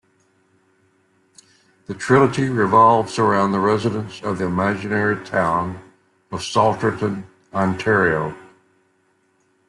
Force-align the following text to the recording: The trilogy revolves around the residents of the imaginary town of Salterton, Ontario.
The 1.85 1.93
trilogy 1.93 2.49
revolves 2.49 3.19
around 3.19 3.51
the 3.51 3.59
residents 3.59 4.19
of 4.23 4.39
the 4.39 4.45
imaginary 4.45 5.23
town 5.23 5.79
of 6.31 6.41
Salterton, 6.41 7.25
Ontario. 7.53 8.35